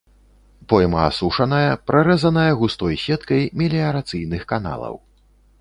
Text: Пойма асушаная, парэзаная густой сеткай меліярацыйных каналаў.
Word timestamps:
Пойма 0.71 1.01
асушаная, 1.09 1.73
парэзаная 1.89 2.47
густой 2.63 2.95
сеткай 3.05 3.41
меліярацыйных 3.63 4.41
каналаў. 4.55 5.03